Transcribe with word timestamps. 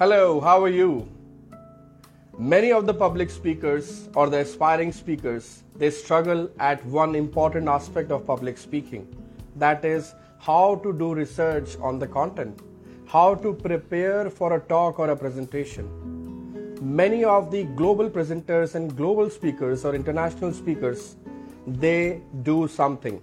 Hello, 0.00 0.40
how 0.40 0.62
are 0.64 0.70
you? 0.70 1.06
Many 2.38 2.72
of 2.72 2.86
the 2.86 2.94
public 2.94 3.28
speakers 3.28 4.08
or 4.14 4.30
the 4.30 4.38
aspiring 4.38 4.92
speakers, 4.92 5.62
they 5.76 5.90
struggle 5.90 6.48
at 6.58 6.82
one 6.86 7.14
important 7.14 7.68
aspect 7.68 8.10
of 8.10 8.26
public 8.26 8.56
speaking. 8.56 9.06
That 9.56 9.84
is 9.84 10.14
how 10.38 10.76
to 10.76 10.94
do 10.94 11.12
research 11.12 11.76
on 11.82 11.98
the 11.98 12.06
content, 12.06 12.60
how 13.06 13.34
to 13.34 13.52
prepare 13.52 14.30
for 14.30 14.54
a 14.56 14.60
talk 14.60 14.98
or 14.98 15.10
a 15.10 15.16
presentation. 15.16 15.84
Many 16.80 17.22
of 17.22 17.50
the 17.50 17.64
global 17.64 18.08
presenters 18.08 18.76
and 18.76 18.96
global 18.96 19.28
speakers 19.28 19.84
or 19.84 19.94
international 19.94 20.54
speakers, 20.54 21.16
they 21.66 22.22
do 22.42 22.66
something. 22.68 23.22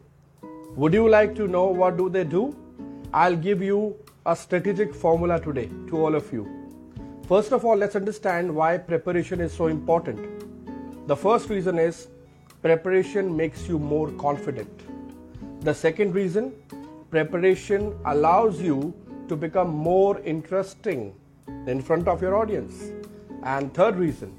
Would 0.76 0.94
you 0.94 1.10
like 1.10 1.34
to 1.38 1.48
know 1.48 1.66
what 1.66 1.98
do 1.98 2.08
they 2.08 2.24
do? 2.24 2.56
I'll 3.12 3.36
give 3.36 3.64
you 3.64 3.96
a 4.28 4.36
strategic 4.36 4.94
formula 4.94 5.42
today 5.42 5.72
to 5.88 6.06
all 6.06 6.14
of 6.14 6.32
you. 6.32 6.67
First 7.28 7.52
of 7.52 7.66
all, 7.66 7.76
let's 7.76 7.98
understand 7.98 8.56
why 8.56 8.78
preparation 8.78 9.42
is 9.42 9.52
so 9.52 9.68
important. 9.68 11.08
The 11.08 11.16
first 11.16 11.50
reason 11.50 11.78
is 11.78 12.08
preparation 12.62 13.36
makes 13.36 13.68
you 13.68 13.78
more 13.78 14.12
confident. 14.12 14.70
The 15.60 15.74
second 15.74 16.16
reason, 16.16 16.54
preparation 17.12 17.94
allows 18.06 18.62
you 18.62 18.94
to 19.28 19.36
become 19.36 19.68
more 19.68 20.22
interesting 20.22 21.14
in 21.66 21.82
front 21.82 22.08
of 22.08 22.22
your 22.22 22.34
audience. 22.34 22.92
And 23.44 23.74
third 23.74 23.98
reason, 23.98 24.34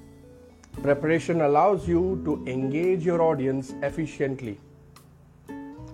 preparation 0.82 1.42
allows 1.42 1.86
you 1.86 2.22
to 2.24 2.42
engage 2.50 3.05
your 3.05 3.20
audience 3.20 3.74
efficiently. 3.82 4.58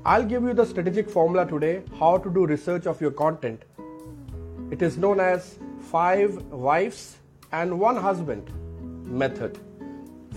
I'll 0.05 0.25
give 0.25 0.45
you 0.45 0.55
the 0.55 0.65
strategic 0.65 1.11
formula 1.11 1.45
today 1.45 1.83
how 1.99 2.19
to 2.19 2.31
do 2.31 2.47
research 2.47 2.87
of 2.87 3.01
your 3.01 3.11
content. 3.11 3.65
It 4.71 4.81
is 4.81 4.97
known 4.97 5.19
as 5.19 5.59
5 5.95 6.51
wives 6.67 7.01
and 7.53 7.79
1 7.79 7.99
husband 8.05 8.49
method. 9.23 9.59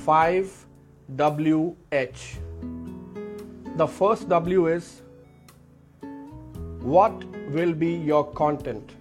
5WH. 0.08 2.25
The 3.77 3.88
first 3.88 4.30
W 4.30 4.67
is 4.67 5.02
what 6.81 7.23
will 7.55 7.73
be 7.73 7.95
your 8.11 8.25
content? 8.41 8.91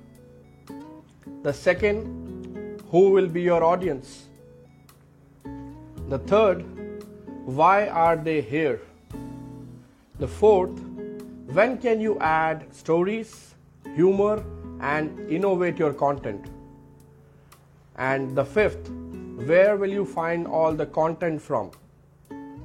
The 1.42 1.52
second, 1.52 2.80
who 2.90 3.10
will 3.10 3.28
be 3.28 3.42
your 3.42 3.62
audience? 3.62 4.30
The 6.08 6.20
third, 6.20 6.64
why 7.44 7.88
are 7.88 8.16
they 8.16 8.40
here? 8.40 8.80
The 10.18 10.26
fourth, 10.26 10.80
when 11.60 11.76
can 11.76 12.00
you 12.00 12.18
add 12.18 12.74
stories, 12.74 13.54
humor, 13.94 14.42
and 14.80 15.30
innovate 15.30 15.78
your 15.78 15.92
content? 15.92 16.46
And 17.96 18.36
the 18.36 18.44
fifth, 18.44 18.90
where 19.46 19.76
will 19.76 19.90
you 19.90 20.04
find 20.04 20.46
all 20.46 20.72
the 20.72 20.86
content 20.86 21.40
from? 21.40 21.70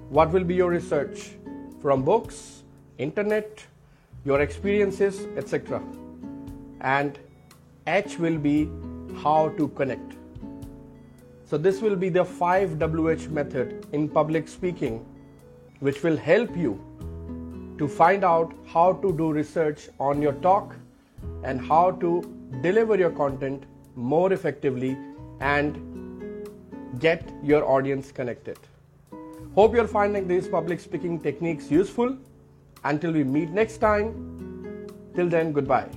What 0.10 0.32
will 0.32 0.44
be 0.44 0.56
your 0.56 0.70
research? 0.70 1.32
From 1.82 2.04
books, 2.04 2.64
internet, 2.98 3.64
your 4.26 4.42
experiences, 4.42 5.28
etc. 5.38 5.82
And 6.82 7.18
H 7.88 8.20
will 8.20 8.38
be 8.38 8.70
how 9.24 9.50
to 9.58 9.68
connect. 9.70 10.14
So, 11.46 11.58
this 11.58 11.82
will 11.82 11.96
be 11.96 12.10
the 12.10 12.24
5WH 12.24 13.30
method 13.30 13.86
in 13.92 14.08
public 14.08 14.48
speaking, 14.48 15.06
which 15.80 16.04
will 16.04 16.16
help 16.16 16.56
you 16.56 16.80
to 17.78 17.88
find 17.88 18.24
out 18.24 18.54
how 18.66 18.94
to 18.94 19.12
do 19.12 19.32
research 19.34 19.90
on 20.00 20.22
your 20.22 20.34
talk 20.34 20.76
and 21.44 21.60
how 21.60 21.92
to 21.92 22.22
deliver 22.62 22.96
your 22.96 23.12
content 23.12 23.64
more 23.96 24.32
effectively 24.34 24.98
and 25.40 25.78
get 27.00 27.32
your 27.44 27.64
audience 27.66 28.12
connected. 28.12 28.58
Hope 29.56 29.74
you're 29.74 29.88
finding 29.88 30.28
these 30.28 30.48
public 30.48 30.80
speaking 30.80 31.20
techniques 31.20 31.70
useful. 31.70 32.18
Until 32.84 33.12
we 33.12 33.24
meet 33.24 33.50
next 33.50 33.78
time, 33.78 34.88
till 35.16 35.30
then, 35.30 35.52
goodbye. 35.54 35.90